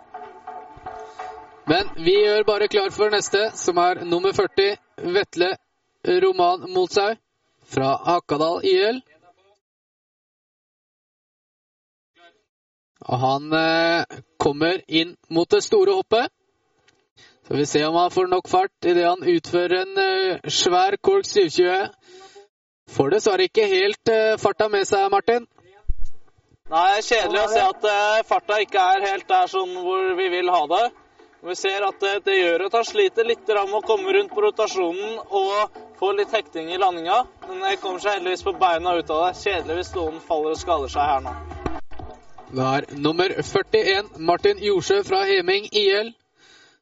[1.68, 4.78] Men vi gjør bare klar for neste, som er nummer 40,
[5.16, 5.50] Vetle
[6.24, 7.18] Roman Molshaug
[7.68, 9.02] fra Hakadal IL.
[13.08, 16.32] Og han eh, kommer inn mot det store hoppet.
[17.48, 21.28] Så vi ser om han får nok fart idet han utfører en eh, svær Cork
[21.28, 21.90] 720.
[22.96, 25.44] Får dessverre ikke helt eh, farta med seg, Martin.
[26.72, 30.52] Nei, kjedelig å se at eh, farta ikke er helt der sånn hvor vi vil
[30.56, 30.86] ha det.
[31.48, 34.42] Vi ser at det, det gjør at han sliter litt med å komme rundt på
[34.44, 37.22] rotasjonen og få litt hekting i landinga.
[37.48, 39.38] Men det kommer seg heldigvis på beina ut av det.
[39.40, 41.36] Kjedelig hvis noen faller og skader seg her nå.
[42.48, 46.12] Det er nummer 41, Martin Jorsø fra Heming IL,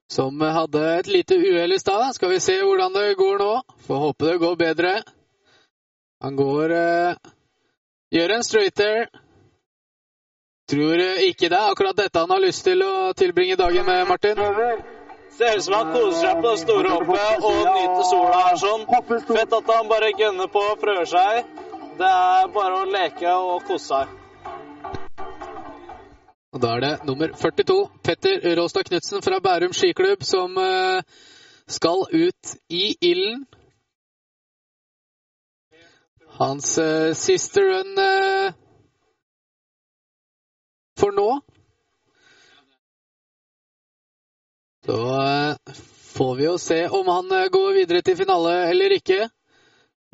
[0.10, 2.10] som hadde et lite uhell i stad.
[2.18, 3.54] Skal vi se hvordan det går nå.
[3.86, 4.98] Får håpe det går bedre.
[6.26, 7.34] Han går eh,
[8.14, 9.08] Gjør en straighter.
[10.66, 14.40] Tror ikke det er akkurat dette han har lyst til å tilbringe dagen med, Martin.
[15.36, 18.86] Ser ut som han koser seg på det store hoppet og nyter sola her sånn.
[19.30, 21.52] Fett at han bare gønner på og prøver seg.
[22.00, 24.22] Det er bare å leke og kose seg.
[26.56, 31.04] Og Da er det nummer 42, Petter Råstad Knutsen fra Bærum skiklubb, som eh,
[31.68, 33.44] skal ut i ilden.
[36.40, 38.56] Hans eh, siste run eh,
[41.00, 41.30] for nå.
[44.86, 45.56] Så eh,
[46.16, 49.26] får vi jo se om han eh, går videre til finale eller ikke.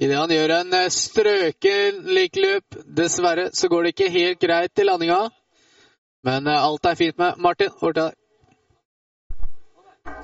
[0.02, 2.80] Idet han gjør en eh, strøken lik løp.
[2.86, 5.26] Dessverre så går det ikke helt greit til landinga.
[6.24, 7.74] Men alt er fint med Martin.
[7.98, 8.21] Deg.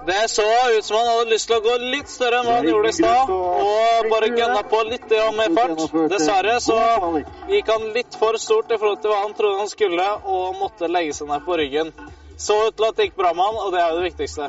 [0.08, 0.42] Det så
[0.78, 2.96] ut som han hadde lyst til å gå litt større enn hva han gjorde i
[2.96, 5.82] stad, og bare gønna på litt mer fart.
[6.14, 6.78] Dessverre så
[7.52, 10.88] gikk han litt for stort i forhold til hva han trodde han skulle, og måtte
[10.88, 11.92] legge seg ned på ryggen.
[12.40, 14.48] Så ut til at det gikk bra med han, og det er jo det viktigste.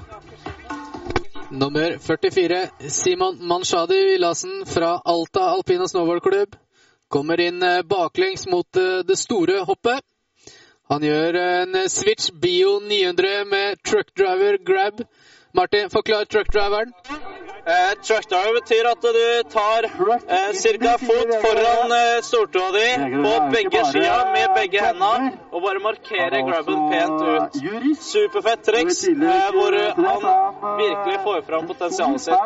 [1.64, 2.62] Nummer 44,
[3.00, 6.54] Simon Manshadi Villassen fra Alta alpine snowboardklubb.
[7.10, 10.06] Kommer inn eh, baklengs mot eh, det store hoppet.
[10.88, 15.02] Han gjør en switch bio 900 med truckdriver grab.
[15.52, 16.92] Martin, forklar truckdriveren.
[17.68, 20.98] Eh, truckdriver betyr at du tar eh, ca.
[20.98, 22.88] fot foran eh, stortåa di
[23.24, 27.50] på begge skia med begge hendene og bare markerer grabben pent ut.
[28.00, 29.14] Superfett triks eh,
[29.56, 30.22] hvor han
[30.80, 32.44] virkelig får fram potensialet sitt.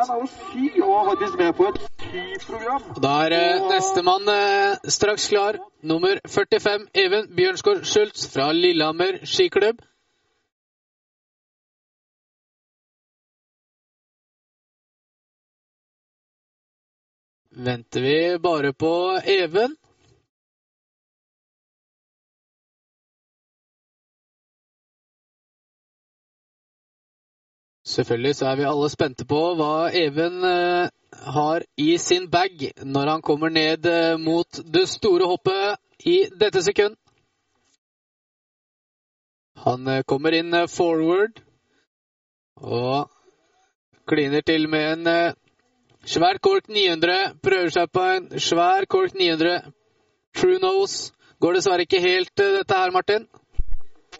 [3.03, 5.53] Da er eh, nestemann eh, straks klar.
[5.83, 9.79] Nummer 45, Even Bjørnskår Schultz fra Lillehammer skiklubb.
[17.55, 19.75] Venter vi bare på Even.
[27.85, 30.89] Selvfølgelig så er vi alle spente på hva Even eh,
[31.35, 36.63] har i sin bag når han kommer ned eh, mot det store hoppet i dette
[36.63, 36.97] sekund.
[39.61, 41.37] Han eh, kommer inn forward
[42.57, 43.11] og
[44.09, 45.33] kliner til med en
[46.05, 47.33] svær kork 900.
[47.43, 49.71] Prøver seg på en svær kork 900.
[50.37, 51.11] True nose.
[51.41, 53.27] Går dessverre ikke helt, eh, dette her, Martin.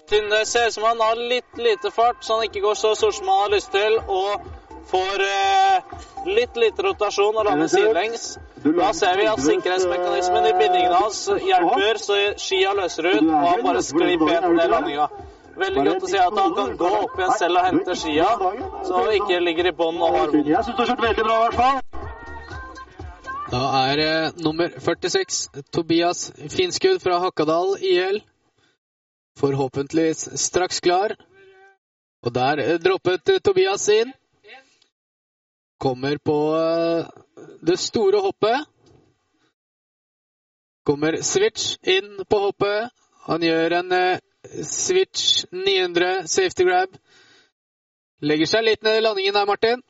[0.10, 2.96] Siden det ser ut som han har litt lite fart, så han ikke går så
[2.96, 4.42] stort som han har lyst til, og
[4.92, 5.94] får eh,
[6.26, 8.38] litt lite rotasjon og lander sidelengs.
[8.64, 13.64] Da ser vi at sikkerhetsmekanismen i bindingen hans hjelper, så skia løser ut, og han
[13.64, 15.08] bare sklir pent ned landinga.
[15.54, 18.30] Veldig godt å se at han kan gå opp igjen selv og hente skia,
[18.88, 20.50] så han ikke ligger i bånn og har vondt.
[20.50, 22.04] Jeg syns du har kjørt veldig bra, i hvert fall.
[23.54, 25.44] Da er eh, nummer 46,
[25.76, 28.24] Tobias Finskudd fra Hakadal IL.
[29.38, 31.14] Forhåpentligvis straks klar.
[32.26, 34.14] Og der eh, droppet eh, Tobias inn.
[35.78, 37.06] Kommer på eh,
[37.62, 38.66] det store hoppet.
[40.84, 42.90] Kommer switch inn på hoppet.
[43.30, 44.22] Han gjør en eh,
[44.64, 46.90] switch 900 safety grab.
[48.24, 49.82] Legger seg litt ned i landingen der, Martin.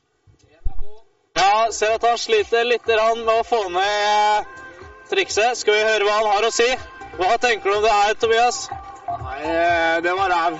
[1.34, 4.46] Ja, ser at han sliter litt med å få ned eh,
[5.10, 5.58] trikset.
[5.58, 6.68] Skal vi høre hva han har å si?
[7.18, 8.68] Hva tenker du om det her, Tobias?
[9.10, 10.58] Nei, eh, det var ræv.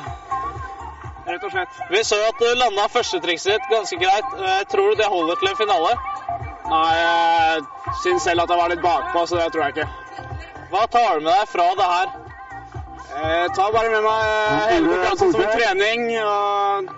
[1.24, 1.78] Rett og slett.
[1.90, 4.34] Vi så at du landa første trikset ditt ganske greit.
[4.38, 5.94] Eh, Tror du det holder til en finale?
[6.64, 7.64] Nei, jeg
[8.02, 9.88] syns selv at jeg var litt bakpå, så det tror jeg ikke.
[10.72, 12.23] Hva tar du med deg fra det her?
[13.14, 16.92] Jeg tar bare med meg eh, hele konkurransen som en trening, og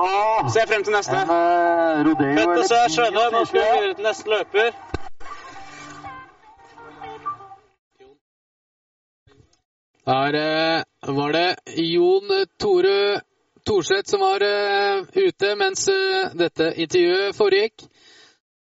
[0.00, 1.12] Ah, ser frem til neste.
[1.12, 2.78] eh, Fett å se.
[2.84, 3.34] Jeg skjønner.
[3.34, 4.70] Nå skal vi videre til neste løper.
[10.06, 10.82] Der eh,
[11.16, 13.20] var det Jon Tore
[13.66, 17.84] Thorseth som var eh, ute mens eh, dette intervjuet foregikk.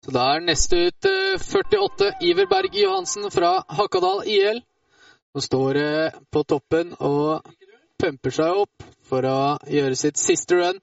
[0.04, 4.60] Så da er neste ut eh, 48 Iver Berg Johansen fra Hakadal IL.
[5.32, 7.44] Som står det på toppen og
[7.98, 10.78] pumper seg opp for å gjøre sitt siste run.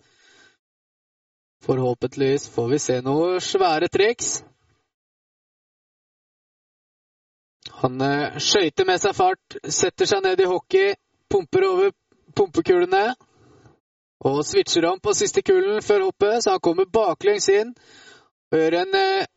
[1.65, 4.43] Forhåpentligvis får vi se noen svære triks.
[7.81, 10.93] Han eh, skøyter med seg fart, setter seg ned i hockey,
[11.31, 11.91] pumper over
[12.35, 13.07] pumpekulene
[14.25, 17.73] og switcher om på siste kulen før hoppet, så han kommer baklengs inn
[18.51, 19.27] og gjør en eh,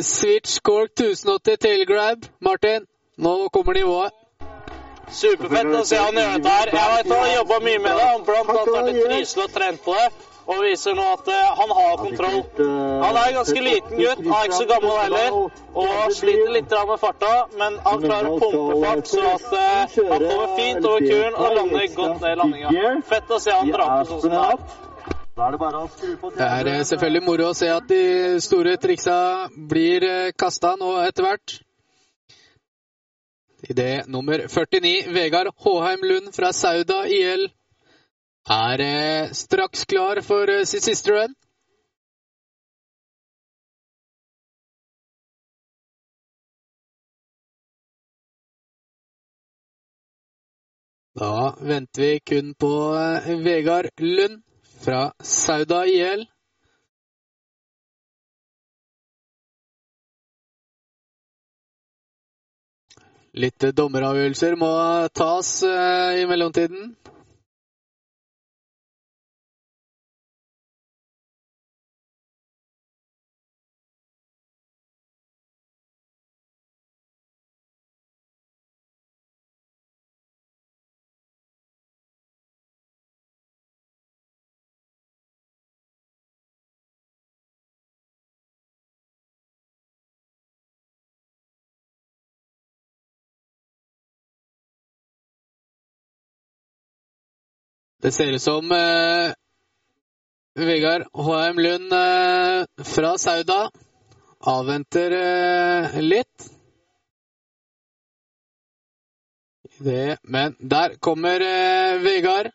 [0.00, 2.26] switch cork 1080 tailgrab.
[2.40, 4.23] Martin, nå kommer nivået.
[5.12, 6.70] Superfett å se han gjøre dette her.
[6.74, 8.06] Jeg vet han har jobba mye med det.
[8.12, 10.06] Han blant annet vært i Trysil og trent på det,
[10.44, 12.38] og viser nå at eh, han har kontroll.
[13.04, 15.36] Han er en ganske liten gutt, han er ikke så gammel heller,
[15.84, 20.24] og sliter litt med farta, men han klarer å pumpe fart så at eh, han
[20.28, 22.96] kommer fint over kuren og lander godt ned i landinga.
[23.12, 24.80] Fett å se han dra på sånn som det er.
[25.34, 28.02] Det er eh, selvfølgelig moro å se at de
[28.44, 29.18] store triksa
[29.72, 30.06] blir
[30.38, 31.56] kasta nå etter hvert.
[33.68, 37.48] Idet nummer 49, Vegard Håheim Lund fra Sauda IL,
[38.50, 41.34] er eh, straks klar for eh, sitt siste run.
[51.16, 54.42] Da venter vi kun på eh, Vegard Lund
[54.84, 56.26] fra Sauda IL.
[63.34, 64.68] Litt dommeravgjørelser må
[65.10, 66.92] tas eh, i mellomtiden.
[98.04, 99.32] Det ser ut som eh,
[100.54, 103.70] Vegard HM Lund eh, fra Sauda
[104.40, 106.50] avventer eh, litt.
[109.78, 112.52] Det, men der kommer eh, Vegard.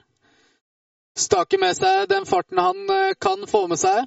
[1.18, 4.06] Staker med seg den farten han eh, kan få med seg.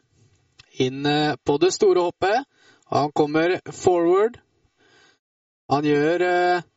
[0.79, 2.47] Inn eh, på det store hoppet.
[2.95, 4.39] Han kommer forward.
[5.75, 6.71] Han gjør eh,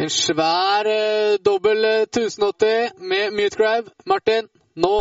[0.00, 3.90] en svær eh, dobbel eh, 1080 med mute grab.
[4.06, 4.94] Martin, nå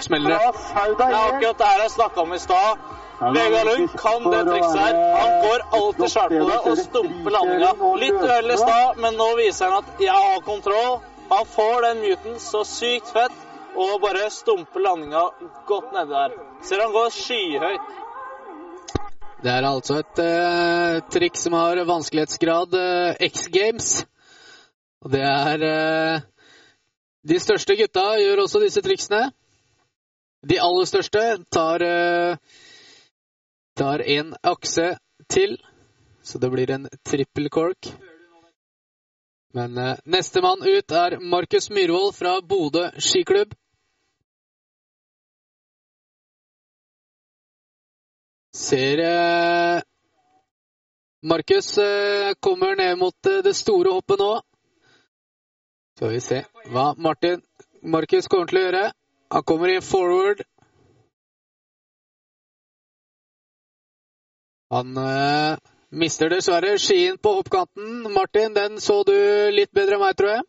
[0.00, 0.52] smeller det.
[0.98, 2.86] Det er akkurat det her jeg snakka om i stad.
[3.20, 4.96] Vegard Lund kan det trikset her.
[5.22, 7.72] Han går alltid svært på det og stumper landinga.
[8.02, 10.98] Litt uheldig i stad, men nå viser han at jeg har kontroll.
[11.30, 13.44] Han får den muten så sykt fett
[13.76, 15.22] og bare stumper landinga
[15.68, 16.36] godt nedi der.
[16.64, 17.94] Ser han går skyhøyt.
[19.42, 24.06] Det er altså et eh, trikk som har vanskelighetsgrad eh, X Games.
[25.04, 26.20] Og det er eh,
[27.26, 29.30] De største gutta gjør også disse triksene.
[30.46, 31.22] De aller største
[31.52, 32.38] tar eh,
[33.76, 34.96] tar en akse
[35.28, 35.56] til,
[36.22, 37.90] så det blir en trippel cork.
[39.56, 43.54] Men eh, nestemann ut er Markus Myhrvold fra Bodø skiklubb.
[48.56, 49.82] Ser eh,
[51.22, 54.32] Markus eh, kommer ned mot eh, det store hoppet nå.
[55.96, 57.40] Skal vi se hva Martin
[57.80, 58.82] Markus kommer til å gjøre.
[59.32, 60.42] Han kommer inn forward.
[64.76, 65.56] Han eh,
[65.96, 68.04] mister dessverre skien på hoppkanten.
[68.12, 69.16] Martin, den så du
[69.56, 70.44] litt bedre enn meg, tror jeg.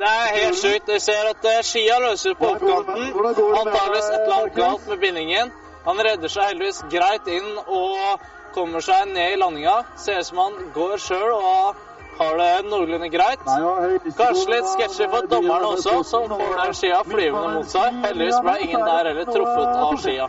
[0.00, 0.90] Det er helt sjukt.
[0.96, 3.06] Jeg ser at eh, skia løser på oppkanten.
[3.14, 5.54] Antakeligvis et eller annet galt med bindingen.
[5.86, 8.26] Han redder seg heldigvis greit inn og
[8.58, 9.84] kommer seg ned i landinga.
[10.02, 11.85] Ser ut som han går sjøl og
[12.18, 13.46] har det noenlunde greit.
[14.18, 18.02] Kanskje litt sketsjy for dommerne også, som får den skia flyvende mot seg.
[18.04, 20.28] Heldigvis ble ingen der heller truffet av skia.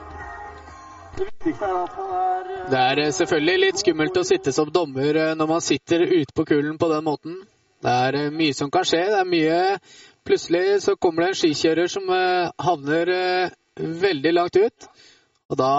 [2.68, 6.36] Det er eh, selvfølgelig litt skummelt å sitte som dommer eh, når man sitter ute
[6.36, 7.40] på kulen på den måten.
[7.82, 9.02] Det er eh, mye som kan skje.
[9.14, 9.58] Det er mye
[10.28, 13.54] Plutselig så kommer det en skikjører som eh, havner eh,
[14.02, 14.88] veldig langt ut.
[15.48, 15.70] Og da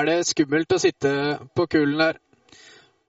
[0.00, 1.12] er det skummelt å sitte
[1.54, 2.18] på kulen der.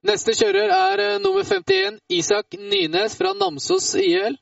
[0.06, 4.36] Neste kjører er eh, nummer 51, Isak Nynes fra Namsos IL.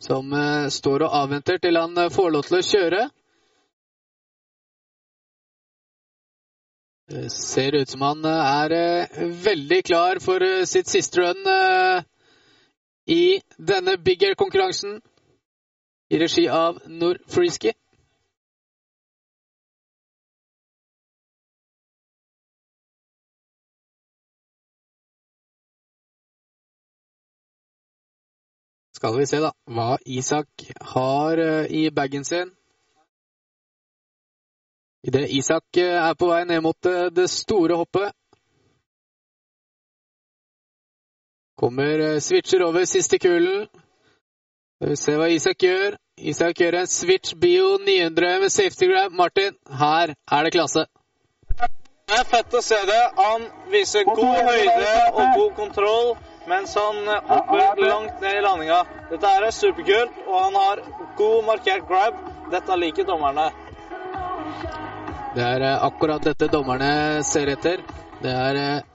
[0.00, 3.02] Som eh, står og avventer til han eh, får lov til å kjøre.
[7.08, 8.72] Det ser ut som han er
[9.44, 11.46] veldig klar for sitt siste run
[13.08, 14.98] i denne Big Air-konkurransen
[16.12, 17.72] i regi av Nord Freeski.
[28.98, 32.48] Skal vi se, da, hva Isak har eh, i bagen sin.
[35.06, 38.10] Idet Isak eh, er på vei ned mot eh, det store hoppet.
[41.62, 43.68] Kommer, switcher over siste kulen.
[43.70, 45.94] Skal vi se hva Isak gjør.
[46.18, 49.14] Isak gjør en switch bio 900 med safety grab.
[49.14, 50.88] Martin, her er det klasse.
[51.54, 53.02] Det er fett å se det.
[53.20, 56.12] Han viser god høyde og god kontroll
[56.48, 58.82] mens han eh, hopper langt ned i landinga.
[59.10, 60.82] Dette er superkult, og han har
[61.18, 62.18] god markert grab.
[62.52, 63.48] Dette liker dommerne.
[65.36, 66.90] Det er eh, akkurat dette dommerne
[67.28, 67.84] ser etter.
[68.22, 68.88] Det er eh,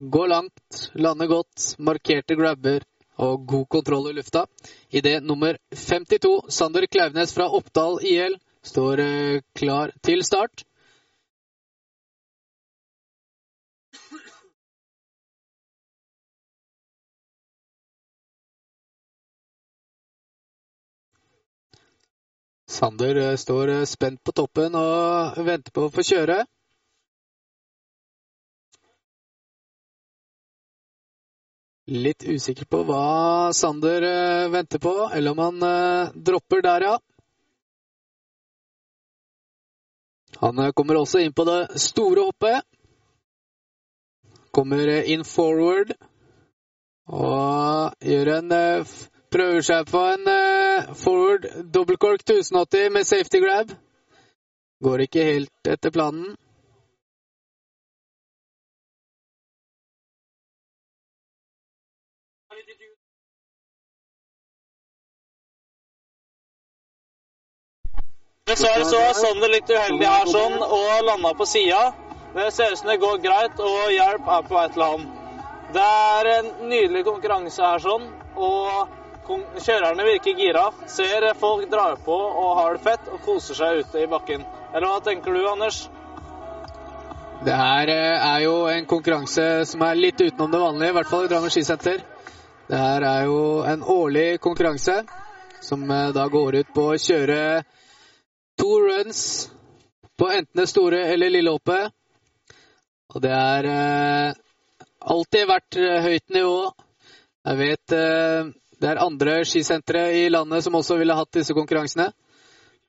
[0.00, 2.84] gå langt, lande godt, markerte grabber
[3.24, 4.46] og god kontroll i lufta.
[4.90, 9.02] Idé nummer 52, Sander Klauvnes fra Oppdal IL, står
[9.54, 10.64] klar til start.
[22.74, 26.40] Sander eh, står eh, spent på toppen og venter på å få kjøre.
[31.94, 36.98] Litt usikker på hva Sander eh, venter på, eller om han dropper der, ja.
[40.42, 42.66] Han kommer også inn på det store hoppet.
[44.54, 45.94] Kommer in forward
[47.06, 48.52] og gjør en
[49.34, 53.72] Prøver seg på en eh, forward dobbeltkork 1080 med safety grab.
[54.86, 56.36] Går ikke helt etter planen.
[68.44, 71.84] Dessverre så er Sander litt uheldig her sånn, og landa på sida.
[72.34, 75.06] Det ser ut som det går greit, og hjelp er på vei til ham.
[75.74, 80.68] Det er en nydelig konkurranse her sånn, og kjørerne virker gira.
[80.86, 84.44] Ser folk drar på og har det fett og koser seg ute i bakken.
[84.74, 85.84] Eller hva tenker du, Anders?
[87.44, 91.10] Det her eh, er jo en konkurranse som er litt utenom det vanlige, i hvert
[91.10, 92.00] fall i Drammen skisenter.
[92.68, 95.02] Det her er jo en årlig konkurranse
[95.64, 97.40] som eh, da går ut på å kjøre
[98.60, 99.20] to runs
[100.16, 101.92] på enten det store eller lille hoppet.
[103.12, 104.40] Og det er eh,
[105.14, 106.58] alltid vært høyt nivå.
[107.44, 107.98] Jeg vet
[108.84, 112.10] det er andre skisentre i landet som også ville hatt disse konkurransene.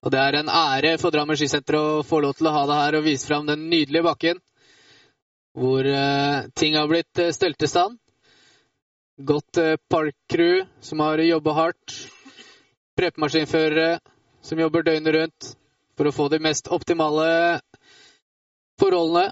[0.03, 2.79] Og det er en ære for Drammen skisenter å få lov til å ha det
[2.81, 4.41] her og vise fram den nydelige bakken.
[5.55, 7.95] Hvor eh, ting har blitt eh, stelt i stand.
[9.15, 11.95] Godt eh, parkcrew som har jobba hardt.
[12.99, 14.01] Preppemaskinførere
[14.43, 15.49] som jobber døgnet rundt
[15.95, 17.61] for å få de mest optimale
[18.83, 19.29] forholdene.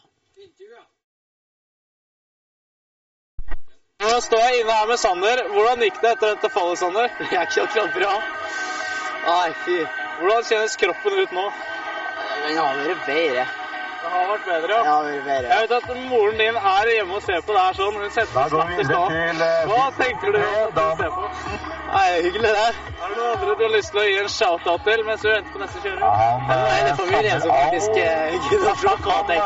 [4.03, 5.41] Nå står jeg inne her med Sander.
[5.53, 7.09] Hvordan gikk det etter dette fallet, Sander?
[7.19, 8.13] Det er ikke akkurat bra.
[9.23, 9.79] Nei, fy.
[10.19, 11.49] Hvordan kjennes kroppen ut nå?
[12.43, 13.45] Den har vært bedre.
[14.03, 14.79] Det har vært bedre, ja.
[14.91, 15.51] har vært bedre.
[15.53, 17.99] Jeg vet at moren din er hjemme og ser på det her sånn.
[18.01, 19.13] Hun setter vi snapp i stad.
[19.45, 21.29] eh, Hva tenker du at du ser på?
[21.93, 22.65] Nei, hyggelig det.
[22.65, 25.29] Er det noen andre du har lyst til å gi en shout-out til mens du
[25.29, 26.03] venter på neste kjører?
[26.03, 28.75] Nei, Det er hele familien som faktisk eh, gidder å
[29.31, 29.45] ting.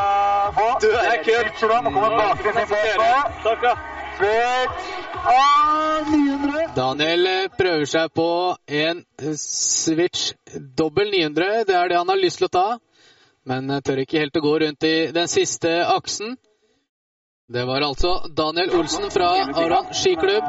[0.82, 1.62] Du er kult.
[1.68, 3.76] Nå kommer bakgrunnen komme bak til Neste båt Takk, da.
[4.18, 4.98] Switch.
[5.24, 6.74] av 900.
[6.74, 8.26] Daniel eh, prøver seg på
[8.80, 10.32] en eh, switch
[10.78, 11.64] dobbel 900.
[11.68, 12.66] Det er det han har lyst til å ta,
[13.46, 16.34] men eh, tør ikke helt å gå rundt i den siste aksen.
[17.48, 19.26] Det var altså Daniel Olsen fra
[19.56, 20.44] Aron skiklubb.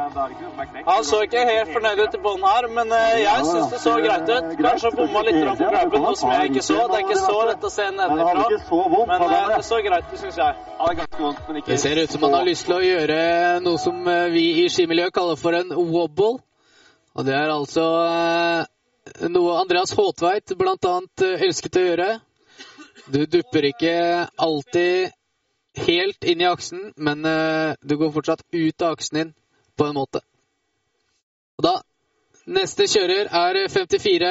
[0.86, 3.94] Han så ikke helt fornøyd ut i bånn her, men eh, jeg syns det så
[4.04, 4.50] greit ut.
[4.60, 6.82] Kanskje bomma litt på grabben, noe som jeg ikke så.
[6.92, 8.42] Det er ikke så lett å se nedenfra.
[9.14, 10.58] Men han eh, det så greit ut, syns jeg.
[10.82, 13.22] Det er Det ser ut som han har lyst til å gjøre
[13.64, 16.34] noe som eh, vi i skimiljøet kaller for en wobble.
[17.16, 17.86] Og det er altså
[19.38, 22.10] noe Andreas Håtveit eh, elsket å gjøre.
[23.08, 23.96] Du dupper ikke
[24.36, 25.16] alltid
[25.86, 29.32] helt inn i aksen, men eh, du går fortsatt ut av aksen din
[29.78, 30.22] på en måte.
[31.60, 31.78] Og da
[32.50, 34.30] Neste kjører er 54,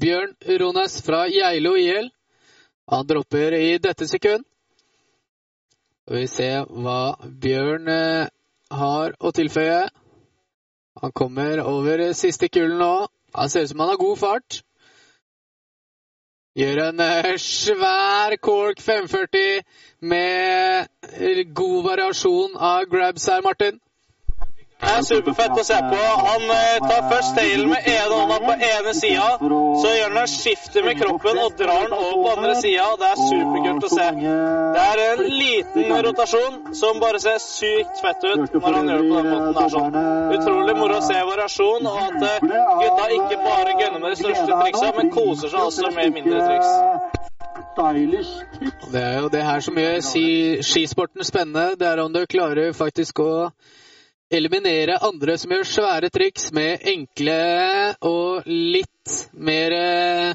[0.00, 2.08] Bjørn Rones fra Geilo IL.
[2.90, 4.42] Han dropper i dette sekund.
[6.02, 8.32] Skal vi se hva Bjørn eh,
[8.74, 9.84] har å tilføye.
[11.04, 13.06] Han kommer over siste kulen nå.
[13.38, 14.60] Han ser ut som han har god fart.
[16.60, 19.62] Gjør en eh, svær Cork 540
[20.12, 23.78] med god variasjon av grabs her, Martin.
[24.80, 25.98] Det er superfett å se på.
[26.24, 29.26] Han eh, tar først tailen med ene hånda på ene sida.
[29.82, 32.86] Så gjør han et skifte med kroppen og drar den over på andre sida.
[33.00, 34.06] Det er superkult å se.
[34.20, 39.10] Det er en liten rotasjon som bare ser sykt fett ut når han gjør det
[39.10, 39.98] på den måten der sånn.
[40.38, 42.38] Utrolig moro å se variasjon, og at eh,
[42.80, 46.70] gutta ikke bare gunner med de største triksa, men koser seg også med mindre triks.
[48.90, 50.00] Det er jo det her som gjør
[50.66, 51.76] skisporten spennende.
[51.80, 53.30] Det er om du klarer faktisk å
[54.30, 57.38] eliminere andre som gjør svære triks med enkle
[58.06, 60.34] og litt mer eh,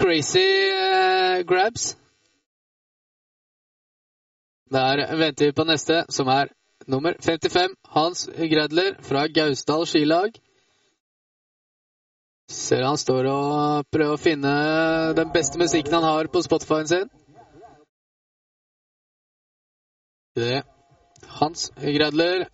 [0.00, 1.94] crazy eh, grabs.
[4.74, 6.50] Der venter vi på neste, som er
[6.90, 10.40] nummer 55, Hans Gredler fra Gausdal skilag.
[12.50, 14.54] Ser han står og prøver å finne
[15.16, 17.10] den beste musikken han har på Spotify-en sin.
[20.34, 20.64] Det.
[21.40, 22.46] Hans Gredler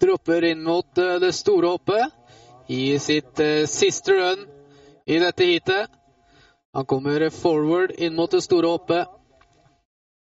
[0.00, 4.42] dropper inn mot eh, det store hoppet i sitt eh, siste run
[5.06, 5.92] i dette heatet.
[6.76, 9.08] Han kommer forward inn mot det store hoppet.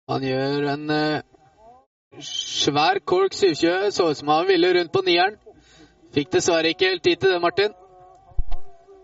[0.08, 1.26] Han gjør en eh,
[2.22, 3.90] svær kork 720.
[3.92, 5.36] Så ut som han ville rundt på nieren.
[6.14, 7.74] Fikk dessverre ikke helt tid til det, Martin.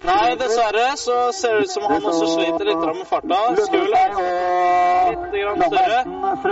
[0.04, 3.38] Nei, dessverre så ser det ut som han også sliter litt med farta.
[3.56, 4.16] Skulle litt
[5.32, 6.00] grann større.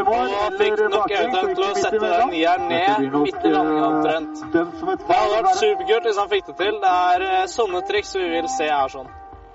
[0.03, 4.44] Og fikk nok eventuelt til å sette den nieren ned midt i landingen omtrent.
[4.55, 4.64] Det
[5.11, 6.80] hadde vært superkult hvis han fikk det til.
[6.86, 9.12] Det er eh, sånne triks vi vil se her sånn.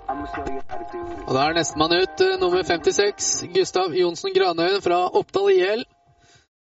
[0.08, 5.86] Og da er nestemann ut, eh, nummer 56, Gustav Johnsen Granøyen fra Oppdal IL.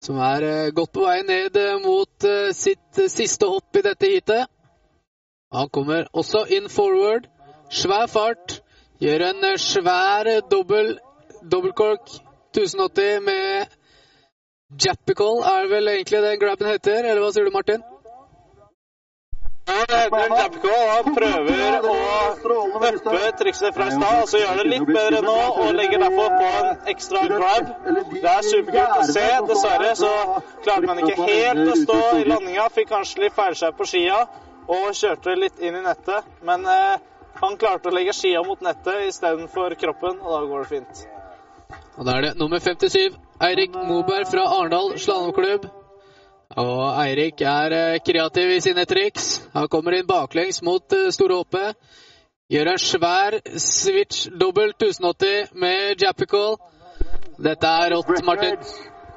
[0.05, 4.53] Som er eh, godt på vei ned mot sitt siste hopp i dette heatet.
[5.57, 7.27] Han kommer også inn forward.
[7.73, 8.61] Svær fart.
[9.01, 10.97] Gjør en svær dobbel
[11.51, 12.09] dobbeltkork
[12.57, 13.67] 1080 med
[14.85, 17.85] Jappical, er vel egentlig den grabben heter, eller hva sier du, Martin?
[19.67, 21.95] Ja, det heter en han prøver å
[22.89, 26.35] øppe trikset fra i stad, og så gjør det litt bedre nå, og legger derfor
[26.35, 27.73] på en ekstra grab.
[28.15, 29.27] Det er superkult å se.
[29.51, 30.13] Dessverre så
[30.65, 34.21] klarte man ikke helt å stå i landinga, fikk kanskje litt feilskjær på skia,
[34.67, 36.27] og kjørte litt inn i nettet.
[36.47, 36.97] Men eh,
[37.41, 41.03] han klarte å legge skia mot nettet istedenfor kroppen, og da går det fint.
[41.97, 45.69] Og da er det nummer 57, Eirik Moberg fra Arendal slalåmklubb.
[46.63, 49.31] Og Eirik er eh, kreativ i sine triks.
[49.55, 51.77] Han kommer inn baklengs mot eh, store hoppet.
[52.53, 56.61] Gjør en svær switch dobbel 1080 med Jappical.
[57.43, 58.61] Dette er rått, Martin.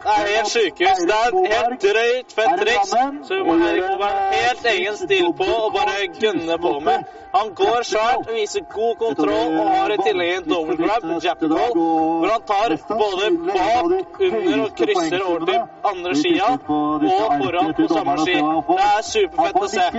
[0.04, 1.00] Det er helt sykehus.
[1.10, 2.91] Det er helt drøyt fett triks.
[3.28, 7.08] Så du må Erik være helt egen stil på og bare gunne på med.
[7.36, 12.30] Han går svært, viser god kontroll og har i tillegg en double grab, Jappical, hvor
[12.32, 15.60] han tar både bak, under og krysser over til
[15.91, 16.47] andre skia
[16.78, 17.06] og
[17.43, 18.38] foran på samme ski.
[18.72, 19.89] Det er superfett å se.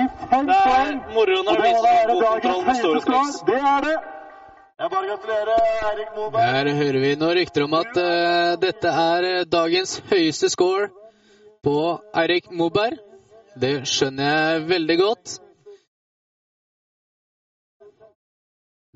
[0.50, 3.44] Det er moro når du viser god kontroll med store triks.
[3.52, 3.94] Det er det.
[4.80, 5.58] Jeg bare gratulerer
[5.90, 6.40] Eirik Moberg.
[6.40, 10.86] Her hører vi noen rykter om at uh, dette er eh, dagens høyeste score
[11.60, 11.74] på
[12.16, 12.96] Eirik Moberg.
[13.60, 15.34] Det skjønner jeg veldig godt.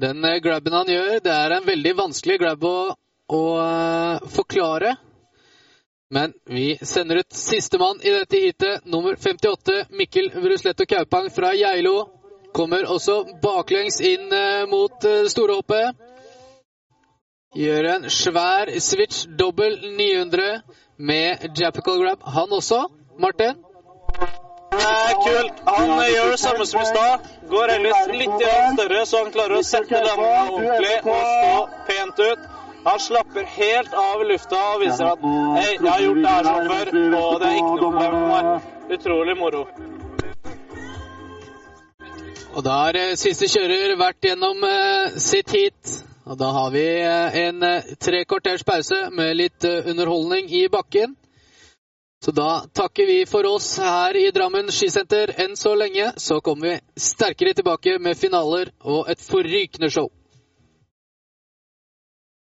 [0.01, 2.75] Den eh, grabben han gjør, det er en veldig vanskelig grab å,
[3.29, 4.97] å uh, forklare.
[6.09, 11.99] Men vi sender ut sistemann i dette heatet, nummer 58, Mikkel Brusletto Kaupang fra Geilo.
[12.55, 15.97] Kommer også baklengs inn eh, mot det store hoppet.
[17.55, 20.61] Gjør en svær switch dobbel 900
[20.99, 22.23] med Japical grab.
[22.37, 22.85] Han også,
[23.19, 23.59] Martin.
[24.75, 25.63] Det er kult.
[25.67, 27.27] Han eh, gjør det samme som i stad.
[27.51, 31.57] Går ellers litt større, så han klarer å sette landinga ordentlig og stå
[31.91, 32.47] pent ut.
[32.85, 35.27] Han slapper helt av i lufta og viser at
[35.59, 36.95] hei, jeg har gjort det her før,
[37.25, 38.73] og det er ikke noe problem for meg.
[38.99, 39.67] Utrolig moro.
[42.55, 45.95] Og da har eh, siste kjører vært gjennom eh, sitt heat.
[46.31, 47.65] Og da har vi eh, en
[47.99, 51.17] tre kvarters pause med litt underholdning i bakken.
[52.25, 56.13] Så da takker vi for oss her i Drammen skisenter enn så lenge.
[56.17, 60.09] Så kommer vi sterkere tilbake med finaler og et forrykende show.